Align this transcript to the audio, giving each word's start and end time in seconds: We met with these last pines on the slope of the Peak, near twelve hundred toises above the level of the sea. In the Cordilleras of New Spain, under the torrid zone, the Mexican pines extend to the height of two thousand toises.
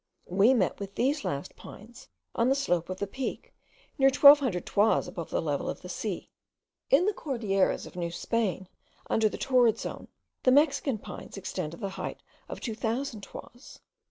We 0.25 0.55
met 0.55 0.79
with 0.79 0.95
these 0.95 1.23
last 1.23 1.55
pines 1.55 2.07
on 2.33 2.49
the 2.49 2.55
slope 2.55 2.89
of 2.89 2.97
the 2.97 3.05
Peak, 3.05 3.53
near 3.99 4.09
twelve 4.09 4.39
hundred 4.39 4.65
toises 4.65 5.07
above 5.07 5.29
the 5.29 5.43
level 5.43 5.69
of 5.69 5.81
the 5.83 5.89
sea. 5.89 6.27
In 6.89 7.05
the 7.05 7.13
Cordilleras 7.13 7.85
of 7.85 7.95
New 7.95 8.09
Spain, 8.09 8.67
under 9.11 9.29
the 9.29 9.37
torrid 9.37 9.77
zone, 9.77 10.07
the 10.41 10.51
Mexican 10.51 10.97
pines 10.97 11.37
extend 11.37 11.73
to 11.73 11.77
the 11.77 11.89
height 11.89 12.23
of 12.49 12.59
two 12.59 12.73
thousand 12.73 13.21
toises. 13.21 13.79